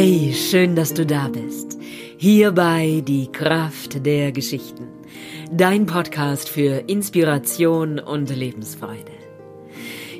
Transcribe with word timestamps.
Hey, 0.00 0.32
schön, 0.32 0.76
dass 0.76 0.94
du 0.94 1.04
da 1.04 1.26
bist. 1.26 1.76
Hierbei 2.18 3.02
die 3.04 3.32
Kraft 3.32 4.06
der 4.06 4.30
Geschichten. 4.30 4.86
Dein 5.50 5.86
Podcast 5.86 6.48
für 6.48 6.84
Inspiration 6.88 7.98
und 7.98 8.30
Lebensfreude. 8.30 9.10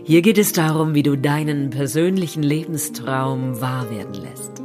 Hier 0.03 0.21
geht 0.21 0.37
es 0.37 0.53
darum, 0.53 0.97
wie 0.97 1.05
du 1.05 1.15
deinen 1.15 1.71
persönlichen 1.71 2.43
Lebenstraum 2.43 3.61
wahr 3.61 3.89
werden 3.89 4.15
lässt. 4.15 4.61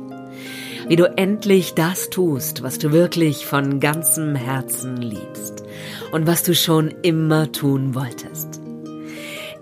Wie 0.88 0.96
du 0.96 1.06
endlich 1.16 1.76
das 1.76 2.10
tust, 2.10 2.64
was 2.64 2.80
du 2.80 2.92
wirklich 2.92 3.46
von 3.46 3.80
ganzem 3.80 4.34
Herzen 4.34 4.98
liebst 4.98 5.64
und 6.12 6.26
was 6.26 6.42
du 6.42 6.56
schon 6.56 6.92
immer 7.04 7.52
tun 7.52 7.94
wolltest. 7.94 8.63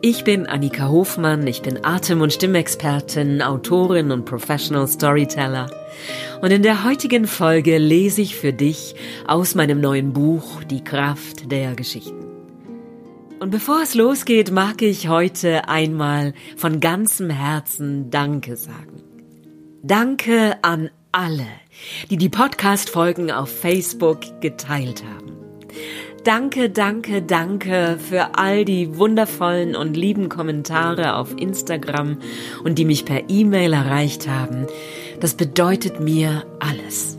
Ich 0.03 0.23
bin 0.23 0.47
Annika 0.47 0.89
Hofmann, 0.89 1.45
ich 1.45 1.61
bin 1.61 1.85
Atem- 1.85 2.21
und 2.21 2.33
Stimmexpertin, 2.33 3.43
Autorin 3.43 4.09
und 4.09 4.25
Professional 4.25 4.87
Storyteller. 4.87 5.69
Und 6.41 6.49
in 6.49 6.63
der 6.63 6.83
heutigen 6.83 7.27
Folge 7.27 7.77
lese 7.77 8.23
ich 8.23 8.35
für 8.35 8.51
dich 8.51 8.95
aus 9.27 9.53
meinem 9.53 9.79
neuen 9.79 10.11
Buch 10.11 10.63
Die 10.63 10.83
Kraft 10.83 11.51
der 11.51 11.75
Geschichten. 11.75 12.25
Und 13.39 13.51
bevor 13.51 13.83
es 13.83 13.93
losgeht, 13.93 14.49
mag 14.49 14.81
ich 14.81 15.07
heute 15.07 15.69
einmal 15.69 16.33
von 16.57 16.79
ganzem 16.79 17.29
Herzen 17.29 18.09
Danke 18.09 18.55
sagen. 18.55 19.03
Danke 19.83 20.57
an 20.63 20.89
alle, 21.11 21.45
die 22.09 22.17
die 22.17 22.29
Podcast-Folgen 22.29 23.29
auf 23.29 23.55
Facebook 23.55 24.41
geteilt 24.41 25.03
haben. 25.03 25.37
Danke, 26.23 26.69
danke, 26.69 27.23
danke 27.23 27.97
für 27.97 28.35
all 28.37 28.63
die 28.63 28.95
wundervollen 28.97 29.75
und 29.75 29.97
lieben 29.97 30.29
Kommentare 30.29 31.15
auf 31.15 31.35
Instagram 31.35 32.19
und 32.63 32.77
die 32.77 32.85
mich 32.85 33.05
per 33.05 33.27
E-Mail 33.27 33.73
erreicht 33.73 34.27
haben. 34.27 34.67
Das 35.19 35.33
bedeutet 35.33 35.99
mir 35.99 36.45
alles. 36.59 37.17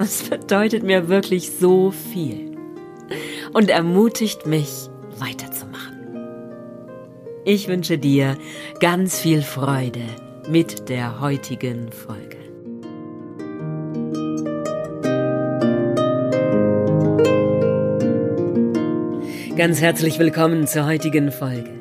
Das 0.00 0.24
bedeutet 0.24 0.82
mir 0.82 1.08
wirklich 1.08 1.52
so 1.52 1.92
viel 1.92 2.56
und 3.52 3.70
ermutigt 3.70 4.44
mich 4.44 4.88
weiterzumachen. 5.18 5.96
Ich 7.44 7.68
wünsche 7.68 7.96
dir 7.96 8.36
ganz 8.80 9.20
viel 9.20 9.42
Freude 9.42 10.02
mit 10.48 10.88
der 10.88 11.20
heutigen 11.20 11.92
Folge. 11.92 12.35
Ganz 19.56 19.80
herzlich 19.80 20.18
willkommen 20.18 20.66
zur 20.66 20.84
heutigen 20.84 21.32
Folge. 21.32 21.80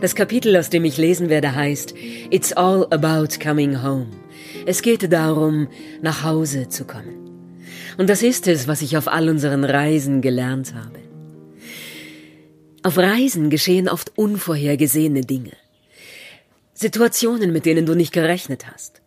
Das 0.00 0.16
Kapitel, 0.16 0.56
aus 0.56 0.68
dem 0.68 0.84
ich 0.84 0.96
lesen 0.96 1.28
werde, 1.28 1.54
heißt 1.54 1.94
It's 2.30 2.52
all 2.52 2.88
about 2.90 3.38
coming 3.40 3.84
home. 3.84 4.08
Es 4.66 4.82
geht 4.82 5.12
darum, 5.12 5.68
nach 6.02 6.24
Hause 6.24 6.68
zu 6.68 6.84
kommen. 6.84 7.62
Und 7.98 8.10
das 8.10 8.24
ist 8.24 8.48
es, 8.48 8.66
was 8.66 8.82
ich 8.82 8.96
auf 8.96 9.06
all 9.06 9.28
unseren 9.28 9.62
Reisen 9.62 10.22
gelernt 10.22 10.74
habe. 10.74 10.98
Auf 12.82 12.98
Reisen 12.98 13.48
geschehen 13.48 13.88
oft 13.88 14.18
unvorhergesehene 14.18 15.20
Dinge. 15.20 15.52
Situationen, 16.72 17.52
mit 17.52 17.64
denen 17.64 17.86
du 17.86 17.94
nicht 17.94 18.12
gerechnet 18.12 18.66
hast. 18.66 19.02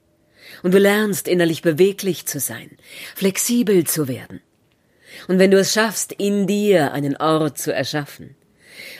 Und 0.63 0.73
du 0.73 0.79
lernst 0.79 1.27
innerlich 1.27 1.61
beweglich 1.61 2.25
zu 2.25 2.39
sein, 2.39 2.69
flexibel 3.15 3.83
zu 3.83 4.07
werden 4.07 4.39
und 5.27 5.39
wenn 5.39 5.51
du 5.51 5.59
es 5.59 5.73
schaffst, 5.73 6.11
in 6.11 6.47
dir 6.47 6.93
einen 6.93 7.17
Ort 7.17 7.57
zu 7.57 7.73
erschaffen, 7.73 8.35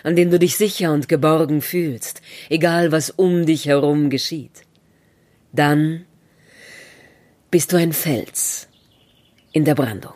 an 0.04 0.16
dem 0.16 0.32
du 0.32 0.40
dich 0.40 0.58
sicher 0.58 0.92
und 0.92 1.08
geborgen 1.08 1.62
fühlst, 1.62 2.22
egal 2.50 2.92
was 2.92 3.10
um 3.10 3.46
dich 3.46 3.66
herum 3.66 4.10
geschieht, 4.10 4.64
dann 5.52 6.06
bist 7.52 7.72
du 7.72 7.78
ein 7.78 7.94
Fels 7.94 8.68
in 9.52 9.66
der 9.66 9.76
Brandung. 9.76 10.14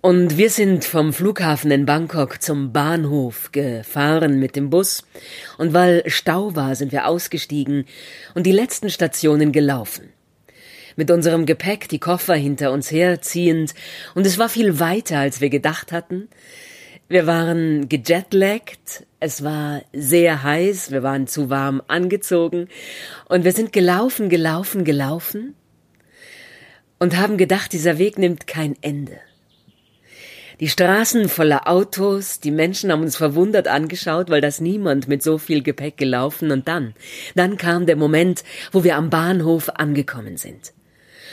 Und 0.00 0.38
wir 0.38 0.48
sind 0.48 0.84
vom 0.84 1.12
Flughafen 1.12 1.70
in 1.72 1.84
Bangkok 1.84 2.40
zum 2.40 2.72
Bahnhof 2.72 3.50
gefahren 3.50 4.38
mit 4.38 4.54
dem 4.54 4.70
Bus, 4.70 5.04
und 5.58 5.74
weil 5.74 6.04
Stau 6.06 6.54
war, 6.54 6.76
sind 6.76 6.92
wir 6.92 7.06
ausgestiegen 7.06 7.84
und 8.34 8.46
die 8.46 8.52
letzten 8.52 8.90
Stationen 8.90 9.50
gelaufen 9.50 10.12
mit 10.98 11.12
unserem 11.12 11.46
Gepäck 11.46 11.88
die 11.88 12.00
Koffer 12.00 12.34
hinter 12.34 12.72
uns 12.72 12.90
herziehend, 12.90 13.72
und 14.16 14.26
es 14.26 14.36
war 14.36 14.48
viel 14.48 14.80
weiter, 14.80 15.20
als 15.20 15.40
wir 15.40 15.48
gedacht 15.48 15.92
hatten. 15.92 16.28
Wir 17.08 17.26
waren 17.26 17.88
gejetlaggt, 17.88 19.06
es 19.20 19.44
war 19.44 19.82
sehr 19.92 20.42
heiß, 20.42 20.90
wir 20.90 21.04
waren 21.04 21.28
zu 21.28 21.50
warm 21.50 21.80
angezogen, 21.86 22.68
und 23.28 23.44
wir 23.44 23.52
sind 23.52 23.72
gelaufen, 23.72 24.28
gelaufen, 24.28 24.84
gelaufen 24.84 25.54
und 26.98 27.16
haben 27.16 27.36
gedacht, 27.36 27.72
dieser 27.72 27.98
Weg 27.98 28.18
nimmt 28.18 28.48
kein 28.48 28.74
Ende. 28.80 29.18
Die 30.58 30.68
Straßen 30.68 31.28
voller 31.28 31.68
Autos, 31.68 32.40
die 32.40 32.50
Menschen 32.50 32.90
haben 32.90 33.02
uns 33.02 33.16
verwundert 33.16 33.68
angeschaut, 33.68 34.30
weil 34.30 34.40
das 34.40 34.60
niemand 34.60 35.06
mit 35.06 35.22
so 35.22 35.38
viel 35.38 35.62
Gepäck 35.62 35.96
gelaufen 35.96 36.50
und 36.50 36.66
dann, 36.66 36.94
dann 37.36 37.56
kam 37.56 37.86
der 37.86 37.94
Moment, 37.94 38.42
wo 38.72 38.82
wir 38.82 38.96
am 38.96 39.10
Bahnhof 39.10 39.68
angekommen 39.68 40.36
sind 40.36 40.72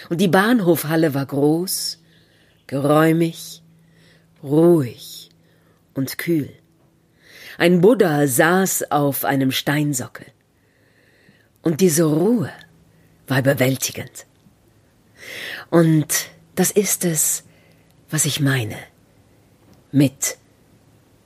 und 0.09 0.21
die 0.21 0.27
Bahnhofhalle 0.27 1.13
war 1.13 1.25
groß, 1.25 2.01
geräumig, 2.67 3.61
ruhig 4.43 5.29
und 5.93 6.17
kühl. 6.17 6.49
Ein 7.57 7.81
Buddha 7.81 8.27
saß 8.27 8.91
auf 8.91 9.25
einem 9.25 9.51
Steinsockel. 9.51 10.25
Und 11.61 11.81
diese 11.81 12.03
Ruhe 12.03 12.51
war 13.27 13.39
überwältigend. 13.39 14.25
Und 15.69 16.29
das 16.55 16.71
ist 16.71 17.05
es, 17.05 17.43
was 18.09 18.25
ich 18.25 18.39
meine 18.39 18.77
mit 19.91 20.37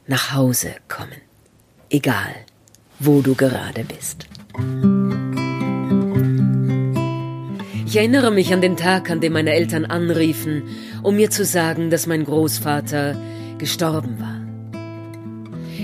nach 0.07 0.33
Hause 0.33 0.75
kommen, 0.87 1.21
egal 1.89 2.35
wo 2.99 3.21
du 3.21 3.35
gerade 3.35 3.83
bist. 3.83 4.27
Ich 7.89 7.95
erinnere 7.95 8.29
mich 8.29 8.53
an 8.53 8.61
den 8.61 8.77
Tag, 8.77 9.09
an 9.09 9.19
dem 9.19 9.33
meine 9.33 9.51
Eltern 9.51 9.83
anriefen, 9.83 10.61
um 11.01 11.15
mir 11.15 11.31
zu 11.31 11.43
sagen, 11.43 11.89
dass 11.89 12.05
mein 12.05 12.23
Großvater 12.23 13.19
gestorben 13.57 14.19
war. 14.19 14.39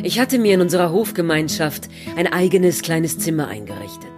Ich 0.04 0.20
hatte 0.20 0.38
mir 0.38 0.54
in 0.54 0.62
unserer 0.62 0.92
Hofgemeinschaft 0.92 1.90
ein 2.16 2.28
eigenes 2.28 2.84
kleines 2.84 3.18
Zimmer 3.18 3.48
eingerichtet. 3.48 4.12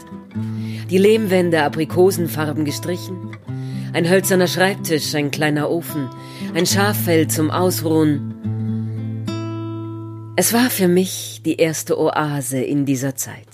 Die 0.89 0.97
Lehmwände 0.97 1.63
aprikosenfarben 1.63 2.65
gestrichen, 2.65 3.31
ein 3.93 4.09
hölzerner 4.09 4.47
Schreibtisch, 4.47 5.15
ein 5.15 5.31
kleiner 5.31 5.69
Ofen, 5.69 6.09
ein 6.55 6.65
Schaffell 6.65 7.29
zum 7.29 7.49
Ausruhen. 7.49 9.23
Es 10.35 10.51
war 10.51 10.69
für 10.69 10.89
mich 10.89 11.41
die 11.45 11.55
erste 11.55 11.97
Oase 11.97 12.59
in 12.59 12.85
dieser 12.85 13.15
Zeit. 13.15 13.47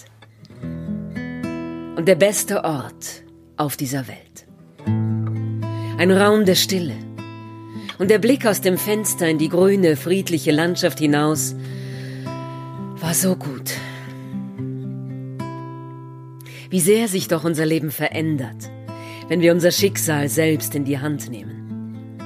Und 1.95 2.07
der 2.07 2.15
beste 2.15 2.63
Ort, 2.63 3.23
auf 3.57 3.77
dieser 3.77 4.07
Welt. 4.07 4.22
Ein 4.85 6.11
Raum 6.11 6.45
der 6.45 6.55
Stille. 6.55 6.95
Und 7.99 8.09
der 8.09 8.19
Blick 8.19 8.45
aus 8.45 8.61
dem 8.61 8.77
Fenster 8.77 9.29
in 9.29 9.38
die 9.38 9.49
grüne, 9.49 9.95
friedliche 9.95 10.51
Landschaft 10.51 10.99
hinaus 10.99 11.55
war 12.99 13.13
so 13.13 13.35
gut. 13.35 13.71
Wie 16.69 16.79
sehr 16.79 17.07
sich 17.07 17.27
doch 17.27 17.44
unser 17.44 17.66
Leben 17.66 17.91
verändert, 17.91 18.69
wenn 19.27 19.41
wir 19.41 19.53
unser 19.53 19.71
Schicksal 19.71 20.27
selbst 20.29 20.73
in 20.73 20.85
die 20.85 21.00
Hand 21.00 21.29
nehmen. 21.29 22.17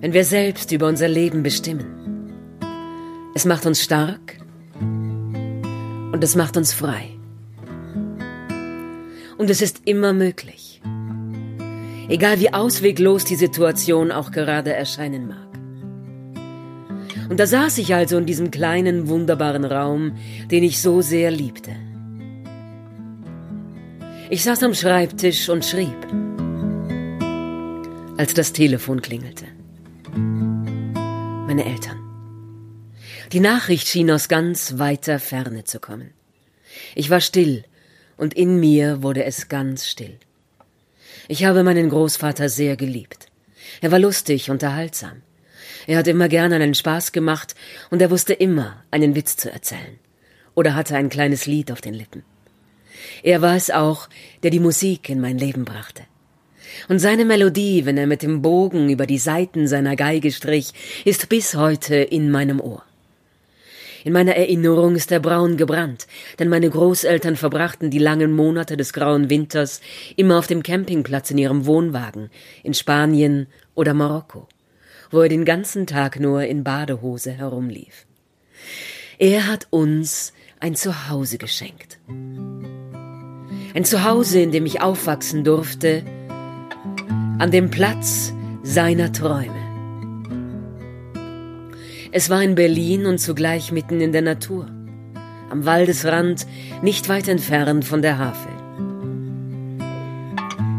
Wenn 0.00 0.12
wir 0.12 0.24
selbst 0.24 0.72
über 0.72 0.88
unser 0.88 1.08
Leben 1.08 1.42
bestimmen. 1.42 2.32
Es 3.34 3.44
macht 3.44 3.66
uns 3.66 3.82
stark 3.82 4.38
und 4.80 6.20
es 6.22 6.34
macht 6.34 6.56
uns 6.56 6.72
frei. 6.72 7.10
Und 9.38 9.50
es 9.50 9.60
ist 9.60 9.82
immer 9.84 10.12
möglich. 10.12 10.75
Egal 12.08 12.40
wie 12.40 12.52
ausweglos 12.52 13.24
die 13.24 13.36
Situation 13.36 14.12
auch 14.12 14.30
gerade 14.30 14.72
erscheinen 14.72 15.26
mag. 15.26 15.46
Und 17.28 17.40
da 17.40 17.46
saß 17.46 17.78
ich 17.78 17.94
also 17.94 18.18
in 18.18 18.26
diesem 18.26 18.50
kleinen, 18.50 19.08
wunderbaren 19.08 19.64
Raum, 19.64 20.16
den 20.50 20.62
ich 20.62 20.80
so 20.80 21.02
sehr 21.02 21.30
liebte. 21.30 21.72
Ich 24.30 24.44
saß 24.44 24.62
am 24.62 24.74
Schreibtisch 24.74 25.48
und 25.48 25.64
schrieb, 25.64 25.96
als 28.16 28.34
das 28.34 28.52
Telefon 28.52 29.02
klingelte. 29.02 29.46
Meine 30.14 31.64
Eltern. 31.64 31.98
Die 33.32 33.40
Nachricht 33.40 33.88
schien 33.88 34.10
aus 34.10 34.28
ganz 34.28 34.78
weiter 34.78 35.18
Ferne 35.18 35.64
zu 35.64 35.80
kommen. 35.80 36.10
Ich 36.94 37.10
war 37.10 37.20
still 37.20 37.64
und 38.16 38.34
in 38.34 38.60
mir 38.60 39.02
wurde 39.02 39.24
es 39.24 39.48
ganz 39.48 39.86
still. 39.86 40.18
Ich 41.28 41.44
habe 41.44 41.62
meinen 41.62 41.88
Großvater 41.88 42.48
sehr 42.48 42.76
geliebt. 42.76 43.26
Er 43.80 43.90
war 43.90 43.98
lustig, 43.98 44.50
unterhaltsam. 44.50 45.22
Er 45.86 45.98
hat 45.98 46.08
immer 46.08 46.28
gern 46.28 46.52
einen 46.52 46.74
Spaß 46.74 47.12
gemacht 47.12 47.54
und 47.90 48.02
er 48.02 48.10
wusste 48.10 48.32
immer, 48.32 48.82
einen 48.90 49.14
Witz 49.14 49.36
zu 49.36 49.50
erzählen. 49.50 49.98
Oder 50.54 50.74
hatte 50.74 50.96
ein 50.96 51.08
kleines 51.08 51.46
Lied 51.46 51.70
auf 51.70 51.80
den 51.80 51.94
Lippen. 51.94 52.24
Er 53.22 53.42
war 53.42 53.56
es 53.56 53.70
auch, 53.70 54.08
der 54.42 54.50
die 54.50 54.60
Musik 54.60 55.08
in 55.08 55.20
mein 55.20 55.38
Leben 55.38 55.64
brachte. 55.64 56.02
Und 56.88 56.98
seine 56.98 57.24
Melodie, 57.24 57.84
wenn 57.86 57.98
er 57.98 58.06
mit 58.06 58.22
dem 58.22 58.42
Bogen 58.42 58.90
über 58.90 59.06
die 59.06 59.18
Saiten 59.18 59.68
seiner 59.68 59.96
Geige 59.96 60.32
strich, 60.32 60.72
ist 61.04 61.28
bis 61.28 61.54
heute 61.54 61.96
in 61.96 62.30
meinem 62.30 62.60
Ohr. 62.60 62.85
In 64.06 64.12
meiner 64.12 64.36
Erinnerung 64.36 64.94
ist 64.94 65.10
er 65.10 65.18
braun 65.18 65.56
gebrannt, 65.56 66.06
denn 66.38 66.48
meine 66.48 66.70
Großeltern 66.70 67.34
verbrachten 67.34 67.90
die 67.90 67.98
langen 67.98 68.30
Monate 68.30 68.76
des 68.76 68.92
grauen 68.92 69.30
Winters 69.30 69.80
immer 70.14 70.38
auf 70.38 70.46
dem 70.46 70.62
Campingplatz 70.62 71.32
in 71.32 71.38
ihrem 71.38 71.66
Wohnwagen, 71.66 72.30
in 72.62 72.72
Spanien 72.72 73.48
oder 73.74 73.94
Marokko, 73.94 74.46
wo 75.10 75.22
er 75.22 75.28
den 75.28 75.44
ganzen 75.44 75.88
Tag 75.88 76.20
nur 76.20 76.44
in 76.44 76.62
Badehose 76.62 77.32
herumlief. 77.32 78.06
Er 79.18 79.48
hat 79.48 79.66
uns 79.70 80.32
ein 80.60 80.76
Zuhause 80.76 81.36
geschenkt. 81.36 81.98
Ein 83.74 83.84
Zuhause, 83.84 84.38
in 84.40 84.52
dem 84.52 84.66
ich 84.66 84.82
aufwachsen 84.82 85.42
durfte, 85.42 86.04
an 87.40 87.50
dem 87.50 87.70
Platz 87.70 88.32
seiner 88.62 89.12
Träume. 89.12 89.65
Es 92.12 92.30
war 92.30 92.42
in 92.42 92.54
Berlin 92.54 93.06
und 93.06 93.18
zugleich 93.18 93.72
mitten 93.72 94.00
in 94.00 94.12
der 94.12 94.22
Natur, 94.22 94.66
am 95.50 95.64
Waldesrand, 95.64 96.46
nicht 96.82 97.08
weit 97.08 97.28
entfernt 97.28 97.84
von 97.84 98.02
der 98.02 98.18
Havel. 98.18 98.52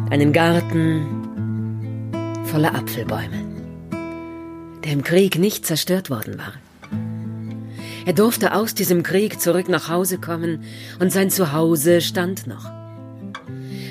Einen 0.10 0.32
Garten 0.32 1.06
voller 2.46 2.76
Apfelbäume, 2.76 3.46
der 4.84 4.94
im 4.94 5.04
Krieg 5.04 5.38
nicht 5.38 5.66
zerstört 5.66 6.10
worden 6.10 6.38
war. 6.38 6.54
Er 8.06 8.14
durfte 8.14 8.54
aus 8.54 8.74
diesem 8.74 9.04
Krieg 9.04 9.42
zurück 9.42 9.68
nach 9.68 9.90
Hause 9.90 10.18
kommen 10.18 10.64
und 11.00 11.12
sein 11.12 11.30
Zuhause 11.30 12.00
stand 12.00 12.48
noch. 12.48 12.72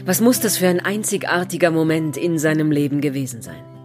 Was 0.06 0.22
muss 0.22 0.40
das 0.40 0.56
für 0.56 0.68
ein 0.68 0.80
einzigartiger 0.80 1.70
Moment 1.70 2.16
in 2.16 2.38
seinem 2.38 2.70
Leben 2.70 3.02
gewesen 3.02 3.42
sein? 3.42 3.75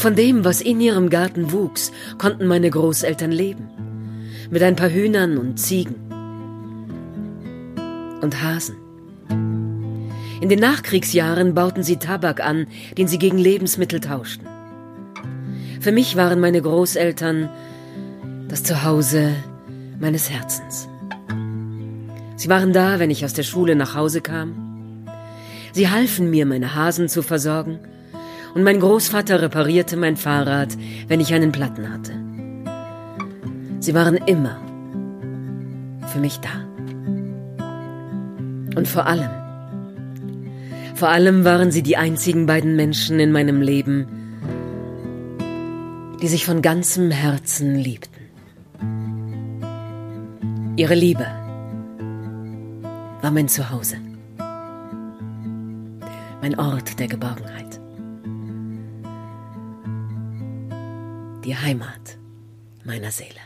Von 0.00 0.14
dem, 0.14 0.46
was 0.46 0.62
in 0.62 0.80
ihrem 0.80 1.10
Garten 1.10 1.52
wuchs, 1.52 1.92
konnten 2.16 2.46
meine 2.46 2.70
Großeltern 2.70 3.30
leben. 3.30 3.68
Mit 4.50 4.62
ein 4.62 4.74
paar 4.74 4.88
Hühnern 4.88 5.36
und 5.36 5.58
Ziegen. 5.58 5.94
Und 8.22 8.42
Hasen. 8.42 8.76
In 10.40 10.48
den 10.48 10.58
Nachkriegsjahren 10.58 11.52
bauten 11.52 11.82
sie 11.82 11.98
Tabak 11.98 12.40
an, 12.42 12.66
den 12.96 13.08
sie 13.08 13.18
gegen 13.18 13.36
Lebensmittel 13.36 14.00
tauschten. 14.00 14.48
Für 15.80 15.92
mich 15.92 16.16
waren 16.16 16.40
meine 16.40 16.62
Großeltern 16.62 17.50
das 18.48 18.62
Zuhause 18.62 19.34
meines 20.00 20.30
Herzens. 20.30 20.88
Sie 22.36 22.48
waren 22.48 22.72
da, 22.72 23.00
wenn 23.00 23.10
ich 23.10 23.22
aus 23.22 23.34
der 23.34 23.42
Schule 23.42 23.76
nach 23.76 23.94
Hause 23.94 24.22
kam. 24.22 25.04
Sie 25.74 25.90
halfen 25.90 26.30
mir, 26.30 26.46
meine 26.46 26.74
Hasen 26.74 27.10
zu 27.10 27.20
versorgen 27.20 27.80
und 28.54 28.62
mein 28.62 28.80
Großvater 28.80 29.42
reparierte 29.42 29.96
mein 29.96 30.16
Fahrrad, 30.16 30.76
wenn 31.08 31.20
ich 31.20 31.32
einen 31.34 31.52
Platten 31.52 31.92
hatte. 31.92 32.12
Sie 33.80 33.94
waren 33.94 34.16
immer 34.16 34.60
für 36.06 36.18
mich 36.18 36.40
da. 36.40 36.48
Und 38.76 38.86
vor 38.86 39.06
allem, 39.06 39.30
vor 40.94 41.08
allem 41.08 41.44
waren 41.44 41.70
sie 41.70 41.82
die 41.82 41.96
einzigen 41.96 42.46
beiden 42.46 42.76
Menschen 42.76 43.20
in 43.20 43.32
meinem 43.32 43.62
Leben, 43.62 44.06
die 46.20 46.28
sich 46.28 46.44
von 46.44 46.62
ganzem 46.62 47.10
Herzen 47.10 47.74
liebten. 47.74 48.10
Ihre 50.76 50.94
Liebe 50.94 51.26
war 53.22 53.30
mein 53.30 53.48
Zuhause, 53.48 53.96
mein 56.40 56.58
Ort 56.58 56.98
der 56.98 57.08
Geborgenheit. 57.08 57.69
Die 61.50 61.56
Heimat 61.56 62.16
meiner 62.84 63.10
Seele. 63.10 63.40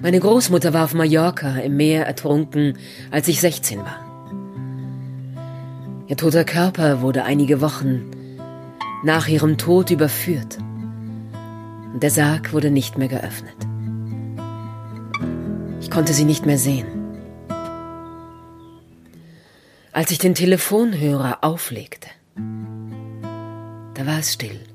Meine 0.00 0.18
Großmutter 0.18 0.72
war 0.72 0.84
auf 0.84 0.94
Mallorca 0.94 1.58
im 1.58 1.76
Meer 1.76 2.06
ertrunken, 2.06 2.78
als 3.10 3.28
ich 3.28 3.38
16 3.38 3.80
war. 3.80 4.02
Ihr 6.08 6.16
toter 6.16 6.44
Körper 6.44 7.02
wurde 7.02 7.24
einige 7.24 7.60
Wochen 7.60 8.10
nach 9.04 9.28
ihrem 9.28 9.58
Tod 9.58 9.90
überführt 9.90 10.56
und 11.92 12.02
der 12.02 12.10
Sarg 12.10 12.54
wurde 12.54 12.70
nicht 12.70 12.96
mehr 12.96 13.08
geöffnet. 13.08 13.56
Ich 15.82 15.90
konnte 15.90 16.14
sie 16.14 16.24
nicht 16.24 16.46
mehr 16.46 16.56
sehen. 16.56 16.86
Als 19.92 20.10
ich 20.12 20.18
den 20.18 20.34
Telefonhörer 20.34 21.44
auflegte, 21.44 22.08
da 23.92 24.06
war 24.06 24.20
es 24.20 24.32
still. 24.32 24.69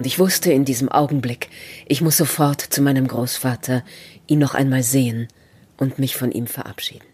Und 0.00 0.06
ich 0.06 0.18
wusste 0.18 0.50
in 0.50 0.64
diesem 0.64 0.88
Augenblick, 0.88 1.50
ich 1.86 2.00
muss 2.00 2.16
sofort 2.16 2.62
zu 2.62 2.80
meinem 2.80 3.06
Großvater, 3.06 3.84
ihn 4.26 4.38
noch 4.38 4.54
einmal 4.54 4.82
sehen 4.82 5.28
und 5.76 5.98
mich 5.98 6.16
von 6.16 6.32
ihm 6.32 6.46
verabschieden. 6.46 7.04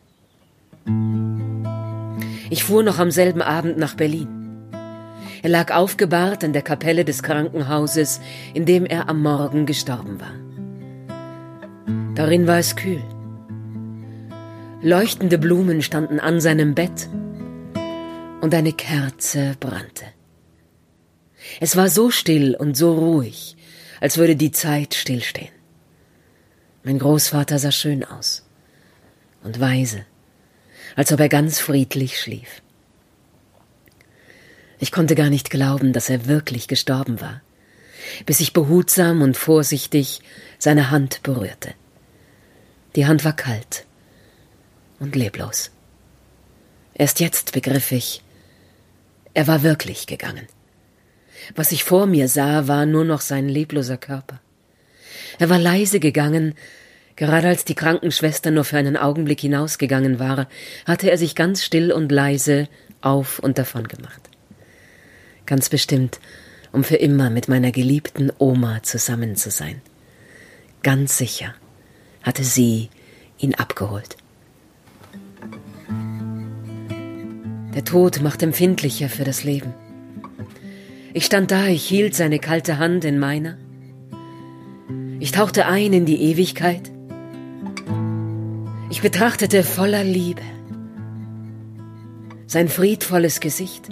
Ich 2.49 2.63
fuhr 2.63 2.85
noch 2.85 3.01
am 3.01 3.11
selben 3.11 3.43
Abend 3.43 3.77
nach 3.77 3.97
Berlin. 3.97 4.29
Er 5.43 5.51
lag 5.51 5.75
aufgebahrt 5.75 6.45
in 6.45 6.53
der 6.53 6.63
Kapelle 6.63 7.05
des 7.05 7.25
Krankenhauses, 7.25 8.21
in 8.55 8.67
dem 8.67 8.87
er 8.87 9.09
am 9.09 9.21
Morgen 9.21 9.67
gestorben 9.67 10.21
war. 10.21 10.35
Darin 12.15 12.47
war 12.47 12.59
es 12.59 12.77
kühl. 12.77 13.03
Leuchtende 14.81 15.39
Blumen 15.39 15.83
standen 15.83 16.21
an 16.21 16.41
seinem 16.41 16.77
Bett 16.77 17.09
und 18.43 18.55
eine 18.55 18.73
Kerze 18.73 19.57
brannte. 19.59 20.05
Es 21.61 21.77
war 21.77 21.89
so 21.89 22.11
still 22.11 22.55
und 22.55 22.77
so 22.77 22.95
ruhig, 22.95 23.57
als 24.01 24.19
würde 24.19 24.37
die 24.37 24.53
Zeit 24.53 24.95
stillstehen. 24.95 25.53
Mein 26.83 26.99
Großvater 26.99 27.59
sah 27.59 27.73
schön 27.73 28.05
aus 28.05 28.47
und 29.43 29.59
weise, 29.59 30.05
als 30.95 31.13
ob 31.13 31.21
er 31.21 31.29
ganz 31.29 31.59
friedlich 31.59 32.21
schlief. 32.21 32.63
Ich 34.79 34.93
konnte 34.93 35.15
gar 35.15 35.31
nicht 35.31 35.51
glauben, 35.51 35.93
dass 35.93 36.11
er 36.11 36.27
wirklich 36.27 36.69
gestorben 36.69 37.21
war, 37.21 37.41
bis 38.27 38.41
ich 38.41 38.53
behutsam 38.53 39.23
und 39.23 39.37
vorsichtig 39.37 40.21
seine 40.59 40.91
Hand 40.91 41.23
berührte. 41.23 41.75
Die 42.95 43.07
Hand 43.07 43.25
war 43.25 43.35
kalt 43.35 43.85
und 44.99 45.17
leblos. 45.17 45.71
Erst 46.95 47.21
jetzt 47.21 47.53
begriff 47.53 47.93
ich, 47.93 48.23
er 49.35 49.47
war 49.47 49.63
wirklich 49.63 50.07
gegangen. 50.07 50.47
Was 51.55 51.73
ich 51.73 51.85
vor 51.85 52.07
mir 52.07 52.29
sah, 52.29 52.69
war 52.69 52.87
nur 52.87 53.05
noch 53.05 53.21
sein 53.21 53.49
lebloser 53.49 53.97
Körper. 53.97 54.41
Er 55.39 55.51
war 55.51 55.59
leise 55.59 56.01
gegangen, 56.01 56.55
gerade 57.15 57.49
als 57.49 57.65
die 57.65 57.75
Krankenschwester 57.75 58.51
nur 58.51 58.65
für 58.65 58.79
einen 58.79 58.97
Augenblick 58.97 59.41
hinausgegangen 59.41 60.19
war, 60.19 60.49
hatte 60.87 61.11
er 61.11 61.19
sich 61.19 61.35
ganz 61.35 61.65
still 61.65 61.93
und 61.93 62.11
leise 62.13 62.69
auf 63.01 63.39
und 63.39 63.59
davon 63.59 63.89
gemacht. 63.89 64.21
Ganz 65.45 65.69
bestimmt, 65.69 66.21
um 66.73 66.85
für 66.85 66.97
immer 66.97 67.31
mit 67.31 67.49
meiner 67.49 67.71
geliebten 67.71 68.33
Oma 68.39 68.83
zusammen 68.83 69.37
zu 69.37 69.51
sein. 69.51 69.81
Ganz 70.83 71.17
sicher 71.19 71.55
hatte 72.23 72.45
sie 72.45 72.91
ihn 73.39 73.55
abgeholt. 73.55 74.17
Der 77.75 77.85
Tod 77.85 78.23
macht 78.23 78.43
empfindlicher 78.43 79.09
für 79.09 79.25
das 79.25 79.45
Leben. 79.45 79.75
Ich 81.17 81.25
stand 81.25 81.51
da, 81.51 81.67
ich 81.69 81.89
hielt 81.89 82.15
seine 82.15 82.39
kalte 82.39 82.77
Hand 82.77 83.07
in 83.07 83.19
meiner. 83.19 83.57
Ich 85.19 85.33
tauchte 85.33 85.65
ein 85.65 85.95
in 85.95 86.05
die 86.05 86.21
Ewigkeit. 86.21 86.93
Ich 88.91 89.01
betrachtete 89.01 89.63
voller 89.63 90.05
Liebe 90.05 90.43
sein 92.47 92.69
friedvolles 92.69 93.41
Gesicht. 93.41 93.89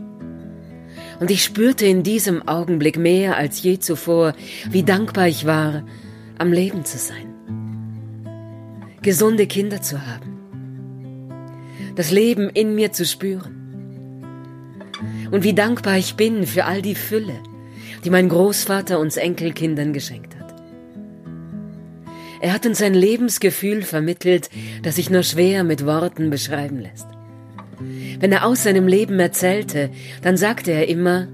Und 1.18 1.30
ich 1.30 1.42
spürte 1.42 1.86
in 1.86 2.02
diesem 2.02 2.46
Augenblick 2.46 2.98
mehr 2.98 3.38
als 3.38 3.62
je 3.62 3.78
zuvor, 3.78 4.34
wie 4.68 4.82
dankbar 4.82 5.26
ich 5.26 5.46
war, 5.46 5.82
am 6.36 6.52
Leben 6.52 6.84
zu 6.84 6.98
sein, 6.98 7.32
gesunde 9.00 9.46
Kinder 9.46 9.80
zu 9.80 10.06
haben, 10.06 10.36
das 11.96 12.10
Leben 12.10 12.50
in 12.50 12.74
mir 12.74 12.92
zu 12.92 13.06
spüren 13.06 13.63
und 15.34 15.42
wie 15.42 15.52
dankbar 15.52 15.98
ich 15.98 16.14
bin 16.14 16.46
für 16.46 16.64
all 16.64 16.80
die 16.80 16.94
Fülle, 16.94 17.40
die 18.04 18.10
mein 18.10 18.28
Großvater 18.28 19.00
uns 19.00 19.16
Enkelkindern 19.16 19.92
geschenkt 19.92 20.36
hat. 20.36 20.54
Er 22.40 22.52
hat 22.52 22.66
uns 22.66 22.80
ein 22.80 22.94
Lebensgefühl 22.94 23.82
vermittelt, 23.82 24.48
das 24.84 24.94
sich 24.94 25.10
nur 25.10 25.24
schwer 25.24 25.64
mit 25.64 25.84
Worten 25.84 26.30
beschreiben 26.30 26.78
lässt. 26.78 27.08
Wenn 28.20 28.30
er 28.30 28.46
aus 28.46 28.62
seinem 28.62 28.86
Leben 28.86 29.18
erzählte, 29.18 29.90
dann 30.22 30.36
sagte 30.36 30.70
er 30.70 30.86
immer, 30.86 31.26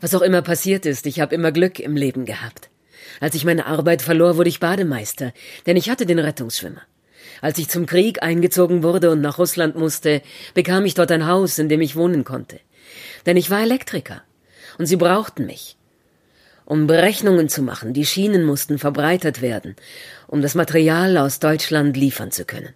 was 0.00 0.16
auch 0.16 0.22
immer 0.22 0.42
passiert 0.42 0.86
ist, 0.86 1.06
ich 1.06 1.20
habe 1.20 1.36
immer 1.36 1.52
Glück 1.52 1.78
im 1.78 1.94
Leben 1.94 2.24
gehabt. 2.24 2.68
Als 3.20 3.36
ich 3.36 3.44
meine 3.44 3.66
Arbeit 3.66 4.02
verlor, 4.02 4.36
wurde 4.36 4.48
ich 4.48 4.58
Bademeister, 4.58 5.32
denn 5.66 5.76
ich 5.76 5.88
hatte 5.88 6.04
den 6.04 6.18
Rettungsschwimmer. 6.18 6.82
Als 7.42 7.58
ich 7.58 7.68
zum 7.68 7.86
Krieg 7.86 8.22
eingezogen 8.22 8.84
wurde 8.84 9.10
und 9.10 9.20
nach 9.20 9.38
Russland 9.38 9.74
musste, 9.74 10.22
bekam 10.54 10.86
ich 10.86 10.94
dort 10.94 11.10
ein 11.10 11.26
Haus, 11.26 11.58
in 11.58 11.68
dem 11.68 11.80
ich 11.80 11.96
wohnen 11.96 12.24
konnte. 12.24 12.60
Denn 13.26 13.36
ich 13.36 13.50
war 13.50 13.60
Elektriker. 13.60 14.22
Und 14.78 14.86
sie 14.86 14.96
brauchten 14.96 15.44
mich. 15.44 15.76
Um 16.64 16.86
Berechnungen 16.86 17.48
zu 17.48 17.62
machen, 17.62 17.92
die 17.94 18.06
Schienen 18.06 18.44
mussten 18.44 18.78
verbreitert 18.78 19.42
werden, 19.42 19.74
um 20.28 20.40
das 20.40 20.54
Material 20.54 21.18
aus 21.18 21.40
Deutschland 21.40 21.96
liefern 21.96 22.30
zu 22.30 22.44
können. 22.44 22.72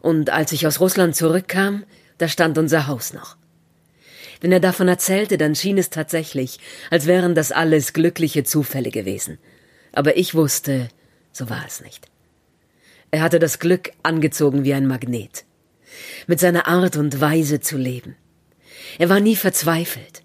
Und 0.00 0.30
als 0.30 0.52
ich 0.52 0.66
aus 0.66 0.80
Russland 0.80 1.14
zurückkam, 1.14 1.84
da 2.16 2.26
stand 2.26 2.56
unser 2.56 2.86
Haus 2.86 3.12
noch. 3.12 3.36
Wenn 4.40 4.50
er 4.50 4.60
davon 4.60 4.88
erzählte, 4.88 5.36
dann 5.36 5.54
schien 5.54 5.76
es 5.76 5.90
tatsächlich, 5.90 6.58
als 6.90 7.06
wären 7.06 7.34
das 7.34 7.52
alles 7.52 7.92
glückliche 7.92 8.44
Zufälle 8.44 8.90
gewesen. 8.90 9.38
Aber 9.92 10.16
ich 10.16 10.34
wusste, 10.34 10.88
so 11.32 11.50
war 11.50 11.64
es 11.66 11.82
nicht. 11.82 12.08
Er 13.10 13.22
hatte 13.22 13.38
das 13.38 13.58
Glück 13.58 13.92
angezogen 14.02 14.64
wie 14.64 14.74
ein 14.74 14.86
Magnet. 14.86 15.44
Mit 16.26 16.40
seiner 16.40 16.68
Art 16.68 16.96
und 16.96 17.20
Weise 17.20 17.60
zu 17.60 17.78
leben. 17.78 18.16
Er 18.98 19.08
war 19.08 19.20
nie 19.20 19.36
verzweifelt. 19.36 20.22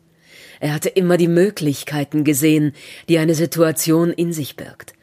Er 0.60 0.74
hatte 0.74 0.90
immer 0.90 1.18
die 1.18 1.28
Möglichkeiten 1.28 2.24
gesehen, 2.24 2.74
die 3.08 3.18
eine 3.18 3.36
Situation 3.36 4.12
in 4.12 4.34
sich 4.34 4.56
birgt. 4.56 4.94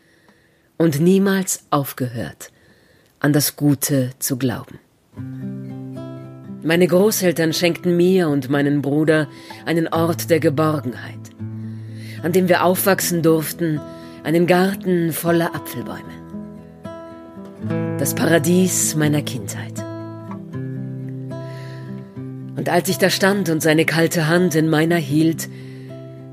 Und 0.76 1.00
niemals 1.00 1.64
aufgehört, 1.70 2.50
an 3.18 3.32
das 3.32 3.56
Gute 3.56 4.10
zu 4.18 4.36
glauben. 4.36 4.78
Meine 6.62 6.86
Großeltern 6.86 7.52
schenkten 7.54 7.96
mir 7.96 8.28
und 8.28 8.50
meinen 8.50 8.82
Bruder 8.82 9.28
einen 9.64 9.88
Ort 9.88 10.28
der 10.28 10.40
Geborgenheit, 10.40 11.18
an 12.22 12.32
dem 12.32 12.48
wir 12.48 12.64
aufwachsen 12.64 13.22
durften, 13.22 13.80
einen 14.22 14.46
Garten 14.46 15.12
voller 15.12 15.54
Apfelbäume 15.54 16.19
das 18.00 18.14
Paradies 18.14 18.94
meiner 18.94 19.20
Kindheit. 19.20 19.78
Und 22.56 22.70
als 22.70 22.88
ich 22.88 22.96
da 22.96 23.10
stand 23.10 23.50
und 23.50 23.60
seine 23.60 23.84
kalte 23.84 24.26
Hand 24.26 24.54
in 24.54 24.70
meiner 24.70 24.96
hielt, 24.96 25.50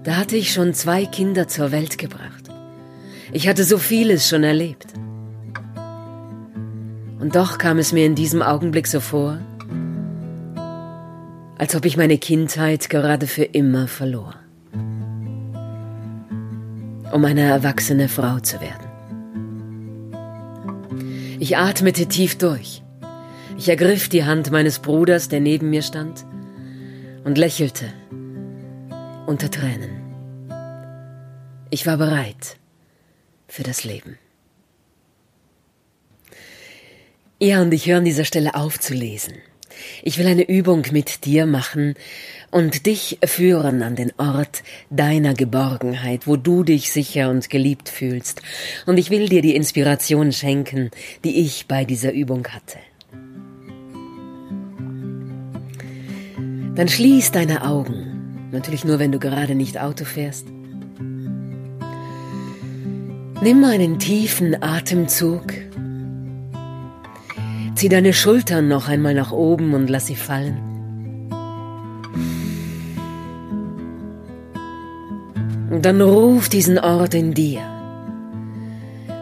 da 0.04 0.16
hatte 0.16 0.38
ich 0.38 0.54
schon 0.54 0.74
zwei 0.74 1.06
Kinder 1.06 1.50
zur 1.50 1.74
Welt 1.74 1.98
gebracht. 1.98 2.50
Ich 3.34 3.50
hatte 3.50 3.66
so 3.66 3.78
vieles 3.78 4.30
schon 4.30 4.46
erlebt. 4.46 4.94
Und 7.20 7.36
doch 7.36 7.58
kam 7.58 7.80
es 7.80 7.92
mir 7.92 8.06
in 8.06 8.16
diesem 8.16 8.42
Augenblick 8.42 8.88
so 8.88 9.02
vor, 9.02 9.40
als 11.58 11.76
ob 11.76 11.84
ich 11.84 11.98
meine 11.98 12.18
Kindheit 12.18 12.90
gerade 12.90 13.28
für 13.28 13.44
immer 13.44 13.90
verlor, 13.90 14.36
um 17.12 17.26
eine 17.26 17.42
erwachsene 17.42 18.08
Frau 18.08 18.40
zu 18.40 18.62
werden. 18.62 18.87
Ich 21.48 21.56
atmete 21.56 22.08
tief 22.08 22.38
durch. 22.38 22.84
Ich 23.58 23.70
ergriff 23.70 24.10
die 24.10 24.26
Hand 24.26 24.52
meines 24.52 24.80
Bruders, 24.80 25.30
der 25.30 25.40
neben 25.40 25.70
mir 25.70 25.82
stand, 25.82 26.26
und 27.24 27.38
lächelte 27.38 27.86
unter 29.28 29.50
Tränen. 29.50 30.02
Ich 31.70 31.88
war 31.88 31.96
bereit 31.96 32.58
für 33.48 33.64
das 33.64 33.86
Leben. 33.86 34.18
Ja, 37.40 37.62
und 37.62 37.74
ich 37.74 37.88
höre 37.88 38.00
an 38.00 38.04
dieser 38.04 38.26
Stelle 38.26 38.54
auf 38.54 38.78
zu 38.78 38.94
lesen. 38.94 39.36
Ich 40.04 40.18
will 40.18 40.28
eine 40.28 40.50
Übung 40.50 40.84
mit 40.92 41.24
dir 41.24 41.46
machen, 41.46 41.94
und 42.52 42.86
dich 42.86 43.20
führen 43.26 43.82
an 43.82 43.96
den 43.96 44.12
Ort 44.18 44.64
deiner 44.90 45.34
Geborgenheit, 45.34 46.28
wo 46.28 46.36
du 46.36 46.64
dich 46.64 46.92
sicher 46.92 47.30
und 47.30 47.50
geliebt 47.50 47.90
fühlst. 47.90 48.42
Und 48.86 48.98
ich 48.98 49.10
will 49.10 49.30
dir 49.30 49.42
die 49.42 49.56
Inspiration 49.56 50.32
schenken, 50.32 50.92
die 51.24 51.42
ich 51.42 51.68
bei 51.68 51.86
dieser 51.86 52.14
Übung 52.14 52.48
hatte. 52.48 52.78
Dann 56.76 56.88
schließ 56.88 57.32
deine 57.32 57.66
Augen, 57.66 58.50
natürlich 58.52 58.86
nur, 58.86 59.00
wenn 59.00 59.12
du 59.12 59.20
gerade 59.20 59.56
nicht 59.56 59.80
Auto 59.80 60.06
fährst. 60.06 60.48
Nimm 63.42 63.64
einen 63.64 64.00
tiefen 64.00 64.62
Atemzug. 64.62 65.54
Zieh 67.76 67.90
deine 67.90 68.14
Schultern 68.14 68.68
noch 68.68 68.88
einmal 68.88 69.14
nach 69.14 69.32
oben 69.32 69.74
und 69.74 69.90
lass 69.90 70.08
sie 70.08 70.16
fallen. 70.16 70.67
Dann 75.86 76.02
ruf 76.02 76.50
diesen 76.50 76.80
Ort 76.80 77.14
in 77.14 77.34
dir, 77.34 77.62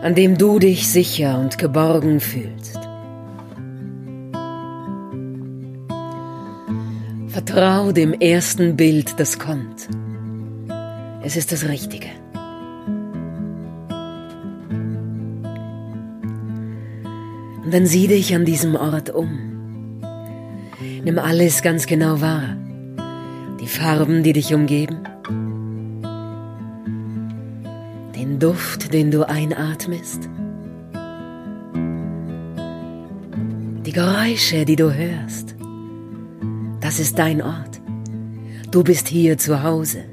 an 0.02 0.14
dem 0.16 0.38
du 0.38 0.60
dich 0.60 0.88
sicher 0.88 1.40
und 1.40 1.58
geborgen 1.58 2.20
fühlst. 2.20 2.80
Vertrau 7.28 7.92
dem 7.92 8.14
ersten 8.14 8.76
Bild, 8.76 9.20
das 9.20 9.40
kommt. 9.40 9.90
Es 11.24 11.36
ist 11.36 11.52
das 11.52 11.68
Richtige. 11.68 12.10
Und 17.64 17.74
dann 17.74 17.88
sieh 17.88 18.08
dich 18.08 18.36
an 18.36 18.46
diesem 18.46 18.76
Ort 18.76 19.10
um. 19.10 20.00
Nimm 21.04 21.18
alles 21.18 21.64
ganz 21.64 21.88
genau 21.88 22.22
wahr. 22.22 22.56
Die 23.60 23.68
Farben, 23.68 24.22
die 24.22 24.34
dich 24.34 24.54
umgeben 24.54 25.00
Duft, 28.46 28.94
den 28.94 29.10
du 29.10 29.28
einatmest, 29.28 30.30
die 33.84 33.92
Geräusche, 33.92 34.66
die 34.66 34.76
du 34.76 34.94
hörst. 34.94 35.56
Das 36.80 37.00
ist 37.00 37.18
dein 37.18 37.42
Ort. 37.42 37.82
Du 38.70 38.84
bist 38.84 39.08
hier 39.08 39.40
zu 39.40 39.64
Hause. 39.64 40.04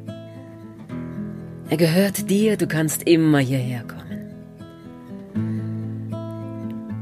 Er 1.68 1.76
gehört 1.76 2.30
dir, 2.30 2.56
du 2.56 2.66
kannst 2.66 3.02
immer 3.02 3.40
hierher 3.40 3.84
kommen. 3.84 4.20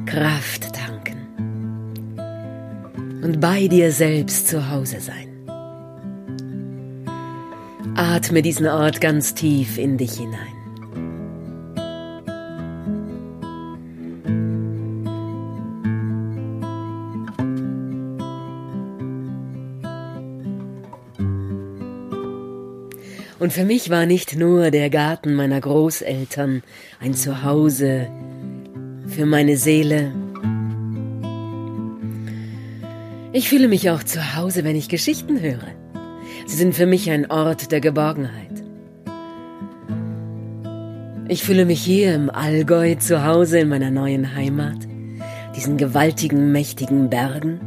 Kraft 0.06 0.74
tanken 0.74 1.20
und 3.22 3.38
bei 3.40 3.68
dir 3.68 3.92
selbst 3.92 4.48
zu 4.48 4.68
Hause 4.68 4.98
sein. 5.00 5.28
Atme 7.94 8.42
diesen 8.42 8.66
Ort 8.66 9.00
ganz 9.00 9.34
tief 9.34 9.78
in 9.78 9.96
dich 9.96 10.14
hinein. 10.14 10.59
Und 23.40 23.54
für 23.54 23.64
mich 23.64 23.88
war 23.88 24.04
nicht 24.04 24.36
nur 24.36 24.70
der 24.70 24.90
Garten 24.90 25.34
meiner 25.34 25.62
Großeltern 25.62 26.62
ein 27.00 27.14
Zuhause 27.14 28.06
für 29.06 29.24
meine 29.24 29.56
Seele. 29.56 30.12
Ich 33.32 33.48
fühle 33.48 33.68
mich 33.68 33.88
auch 33.88 34.02
zu 34.02 34.36
Hause, 34.36 34.62
wenn 34.62 34.76
ich 34.76 34.90
Geschichten 34.90 35.40
höre. 35.40 35.68
Sie 36.46 36.56
sind 36.56 36.74
für 36.74 36.84
mich 36.84 37.10
ein 37.10 37.30
Ort 37.30 37.72
der 37.72 37.80
Geborgenheit. 37.80 38.62
Ich 41.28 41.42
fühle 41.42 41.64
mich 41.64 41.80
hier 41.80 42.14
im 42.14 42.28
Allgäu 42.28 42.96
zu 42.96 43.24
Hause 43.24 43.60
in 43.60 43.70
meiner 43.70 43.90
neuen 43.90 44.34
Heimat, 44.34 44.86
diesen 45.56 45.78
gewaltigen, 45.78 46.52
mächtigen 46.52 47.08
Bergen 47.08 47.58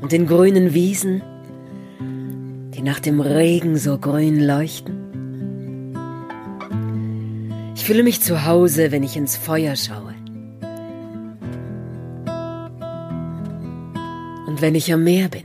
und 0.00 0.12
den 0.12 0.28
grünen 0.28 0.72
Wiesen 0.72 1.20
die 2.82 2.88
nach 2.88 3.00
dem 3.00 3.20
Regen 3.20 3.76
so 3.76 3.96
grün 3.98 4.40
leuchten. 4.40 4.94
Ich 7.76 7.84
fühle 7.84 8.02
mich 8.02 8.20
zu 8.20 8.44
Hause, 8.44 8.92
wenn 8.92 9.02
ich 9.02 9.16
ins 9.16 9.36
Feuer 9.36 9.76
schaue. 9.76 10.14
Und 14.46 14.60
wenn 14.60 14.74
ich 14.74 14.92
am 14.92 15.04
Meer 15.04 15.28
bin. 15.28 15.42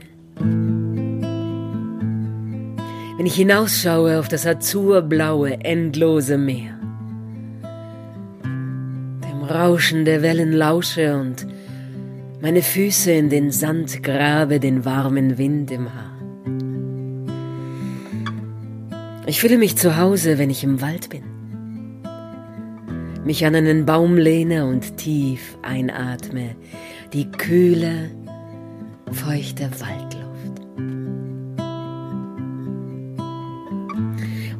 Wenn 3.16 3.26
ich 3.26 3.34
hinausschaue 3.34 4.18
auf 4.18 4.28
das 4.28 4.46
azurblaue, 4.46 5.64
endlose 5.64 6.38
Meer. 6.38 6.78
Dem 8.42 9.42
Rauschen 9.42 10.04
der 10.04 10.22
Wellen 10.22 10.52
lausche 10.52 11.16
und 11.16 11.46
meine 12.40 12.62
Füße 12.62 13.10
in 13.10 13.30
den 13.30 13.50
Sand 13.50 14.02
grabe, 14.02 14.60
den 14.60 14.84
warmen 14.84 15.38
Wind 15.38 15.72
im 15.72 15.92
Haar. 15.92 16.17
Ich 19.28 19.40
fühle 19.40 19.58
mich 19.58 19.76
zu 19.76 19.98
Hause, 19.98 20.38
wenn 20.38 20.48
ich 20.48 20.64
im 20.64 20.80
Wald 20.80 21.10
bin. 21.10 21.22
Mich 23.26 23.44
an 23.44 23.54
einen 23.54 23.84
Baum 23.84 24.16
lehne 24.16 24.64
und 24.64 24.96
tief 24.96 25.58
einatme 25.60 26.56
die 27.12 27.30
kühle, 27.30 28.10
feuchte 29.12 29.70
Waldluft. 29.80 30.60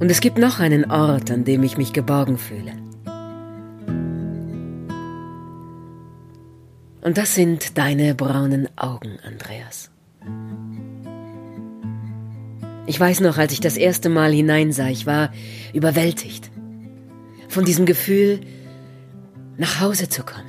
Und 0.01 0.11
es 0.11 0.21
gibt 0.21 0.37
noch 0.37 0.61
einen 0.61 0.91
Ort, 0.91 1.31
an 1.31 1.45
dem 1.45 1.63
ich 1.63 1.79
mich 1.79 1.95
geborgen 1.95 2.37
fühle. 2.37 2.73
Und 7.01 7.17
das 7.17 7.35
sind 7.35 7.79
deine 7.79 8.15
braunen 8.15 8.69
Augen, 8.77 9.19
Andreas. 9.27 9.91
Ich 12.89 12.99
weiß 12.99 13.21
noch, 13.21 13.37
als 13.37 13.53
ich 13.53 13.61
das 13.61 13.77
erste 13.77 14.09
Mal 14.09 14.33
hineinsah, 14.33 14.89
ich 14.89 15.05
war 15.05 15.31
überwältigt 15.75 16.51
von 17.49 17.67
diesem 17.67 17.85
Gefühl, 17.85 18.41
nach 19.59 19.83
Hause 19.83 20.09
zu 20.09 20.23
kommen. 20.23 20.49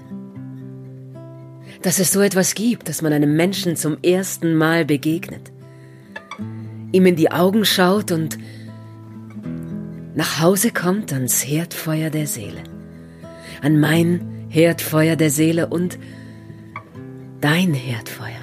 Dass 1.82 2.00
es 2.00 2.14
so 2.14 2.22
etwas 2.22 2.56
gibt, 2.56 2.88
dass 2.88 3.02
man 3.02 3.12
einem 3.12 3.36
Menschen 3.36 3.76
zum 3.76 3.98
ersten 4.02 4.56
Mal 4.56 4.86
begegnet, 4.86 5.52
ihm 6.94 7.06
in 7.06 7.18
die 7.18 7.30
Augen 7.30 7.66
schaut 7.66 8.14
und 8.14 8.38
nach 10.16 10.40
Hause 10.40 10.72
kommt 10.72 11.12
ans 11.12 11.46
Herdfeuer 11.46 12.10
der 12.10 12.26
Seele, 12.26 12.64
an 13.62 13.82
mein 13.82 14.46
Herdfeuer 14.48 15.18
der 15.18 15.30
Seele 15.30 15.68
und 15.68 16.00
dein 17.42 17.74
Herdfeuer 17.74 18.39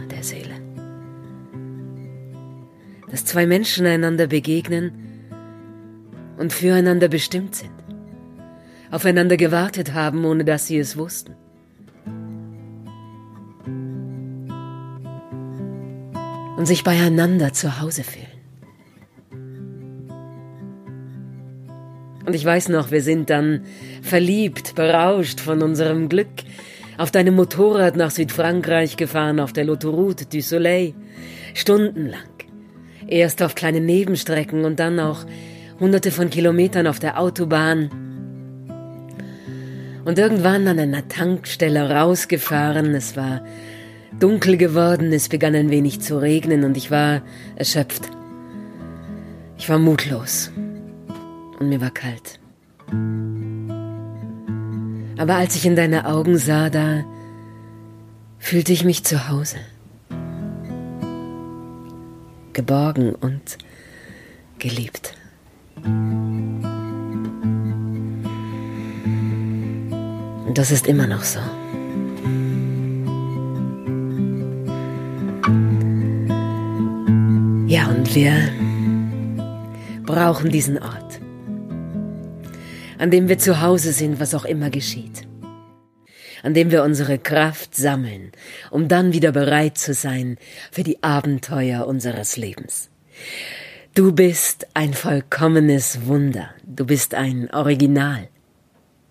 Dass 3.11 3.25
zwei 3.25 3.47
Menschen 3.47 3.87
einander 3.87 4.27
begegnen 4.27 4.93
und 6.39 6.53
füreinander 6.53 7.09
bestimmt 7.09 7.55
sind, 7.55 7.71
aufeinander 8.91 9.37
gewartet 9.37 9.95
haben, 9.95 10.25
ohne 10.25 10.45
dass 10.45 10.67
sie 10.67 10.79
es 10.79 10.97
wussten. 10.97 11.35
Und 16.57 16.67
sich 16.67 16.85
beieinander 16.85 17.53
zu 17.53 17.81
Hause 17.81 18.03
fühlen. 18.03 18.27
Und 22.27 22.35
ich 22.35 22.45
weiß 22.45 22.71
noch, 22.71 22.91
wir 22.91 23.03
sind 23.03 23.31
dann 23.31 23.63
verliebt, 24.03 24.75
berauscht 24.75 25.39
von 25.39 25.63
unserem 25.63 26.09
Glück, 26.09 26.43
auf 26.99 27.13
deinem 27.13 27.37
Motorrad 27.37 27.95
nach 27.97 28.11
Südfrankreich 28.11 28.97
gefahren, 28.97 29.39
auf 29.39 29.53
der 29.53 29.65
L'autoroute 29.65 30.29
du 30.29 30.41
Soleil, 30.41 30.95
stundenlang. 31.55 32.36
Erst 33.09 33.43
auf 33.43 33.55
kleinen 33.55 33.87
Nebenstrecken 33.87 34.65
und 34.65 34.81
dann 34.81 34.99
auch 34.99 35.25
hunderte 35.79 36.11
von 36.11 36.31
Kilometern 36.31 36.87
auf 36.87 36.99
der 36.99 37.19
Autobahn. 37.19 37.91
Und 40.05 40.19
irgendwann 40.19 40.67
an 40.69 40.79
einer 40.79 41.09
Tankstelle 41.09 41.91
rausgefahren, 41.91 42.95
es 42.95 43.17
war 43.17 43.43
dunkel 44.19 44.57
geworden, 44.57 45.13
es 45.13 45.29
begann 45.29 45.55
ein 45.55 45.71
wenig 45.71 46.01
zu 46.01 46.19
regnen 46.19 46.65
und 46.65 46.77
ich 46.77 46.91
war 46.91 47.23
erschöpft. 47.57 48.03
Ich 49.59 49.69
war 49.69 49.79
mutlos 49.79 50.53
und 51.59 51.69
mir 51.69 51.81
war 51.81 51.91
kalt. 51.91 52.39
Aber 55.19 55.35
als 55.35 55.57
ich 55.57 55.65
in 55.67 55.77
deine 55.77 56.07
Augen 56.07 56.39
sah, 56.39 56.71
da 56.71 57.05
fühlte 58.39 58.73
ich 58.73 58.85
mich 58.85 59.03
zu 59.05 59.29
Hause. 59.29 59.57
Geborgen 62.57 63.15
und 63.15 63.59
geliebt. 64.59 65.15
Und 70.47 70.55
das 70.55 70.71
ist 70.71 70.87
immer 70.87 71.07
noch 71.07 71.23
so. 71.23 71.41
Ja, 77.67 77.89
und 77.89 78.15
wir 78.15 78.33
brauchen 80.07 80.51
diesen 80.51 80.79
Ort 80.79 81.21
an 82.99 83.11
dem 83.11 83.29
wir 83.29 83.39
zu 83.39 83.61
Hause 83.61 83.93
sind, 83.93 84.21
was 84.21 84.35
auch 84.35 84.45
immer 84.45 84.71
geschieht, 84.71 85.26
an 86.47 86.55
dem 86.55 86.71
wir 86.71 86.85
unsere 86.85 87.19
Kraft 87.19 87.75
sammeln, 87.75 88.31
um 88.71 88.87
dann 88.87 89.13
wieder 89.13 89.33
bereit 89.33 89.79
zu 89.79 89.95
sein 89.95 90.39
für 90.71 90.85
die 90.85 91.03
Abenteuer 91.03 91.89
unseres 91.89 92.37
Lebens. 92.37 92.89
Du 93.97 94.13
bist 94.13 94.69
ein 94.73 94.95
vollkommenes 94.95 96.07
Wunder, 96.07 96.51
du 96.65 96.87
bist 96.87 97.15
ein 97.15 97.51
Original. 97.53 98.29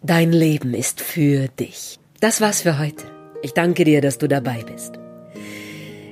Dein 0.02 0.32
Leben 0.32 0.74
ist 0.74 1.02
für 1.02 1.50
dich. 1.60 2.00
Das 2.22 2.40
war's 2.40 2.62
für 2.62 2.80
heute. 2.80 3.04
Ich 3.42 3.52
danke 3.52 3.84
dir, 3.84 4.00
dass 4.00 4.18
du 4.18 4.30
dabei 4.30 4.64
bist. 4.64 4.94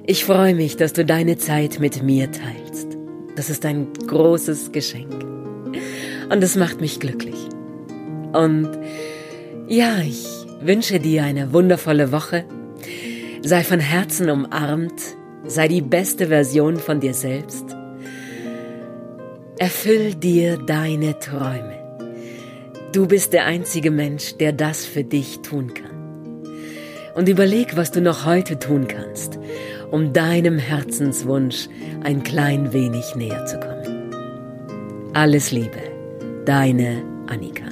Ich 0.05 0.25
freue 0.25 0.55
mich, 0.55 0.75
dass 0.75 0.91
du 0.91 1.05
deine 1.05 1.37
Zeit 1.37 1.79
mit 1.79 2.03
mir 2.03 2.29
teilst. 2.33 2.97
Das 3.37 3.49
ist 3.49 3.65
ein 3.65 3.93
großes 3.93 4.73
Geschenk. 4.73 5.23
Und 6.29 6.43
es 6.43 6.57
macht 6.57 6.81
mich 6.81 6.99
glücklich. 6.99 7.47
Und 8.33 8.77
ja, 9.69 9.99
ich 9.99 10.42
wünsche 10.65 10.99
dir 10.99 11.23
eine 11.23 11.53
wundervolle 11.53 12.11
Woche. 12.11 12.45
Sei 13.41 13.63
von 13.63 13.79
Herzen 13.79 14.29
umarmt. 14.29 15.01
Sei 15.45 15.67
die 15.67 15.81
beste 15.81 16.27
Version 16.27 16.77
von 16.77 16.99
dir 16.99 17.13
selbst. 17.13 17.65
Erfüll 19.57 20.15
dir 20.15 20.57
deine 20.57 21.19
Träume. 21.19 21.79
Du 22.93 23.07
bist 23.07 23.33
der 23.33 23.45
einzige 23.45 23.91
Mensch, 23.91 24.37
der 24.37 24.53
das 24.53 24.85
für 24.85 25.03
dich 25.03 25.39
tun 25.41 25.73
kann. 25.73 26.43
Und 27.15 27.29
überleg, 27.29 27.75
was 27.75 27.91
du 27.91 28.01
noch 28.01 28.25
heute 28.25 28.57
tun 28.57 28.87
kannst, 28.87 29.39
um 29.91 30.13
deinem 30.13 30.57
Herzenswunsch 30.57 31.69
ein 32.03 32.23
klein 32.23 32.73
wenig 32.73 33.15
näher 33.15 33.45
zu 33.45 33.59
kommen. 33.59 34.11
Alles 35.13 35.51
Liebe, 35.51 35.81
deine 36.45 37.03
Annika. 37.27 37.62